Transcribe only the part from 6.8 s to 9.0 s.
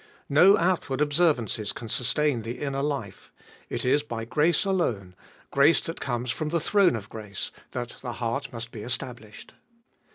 of grace, that the heart must be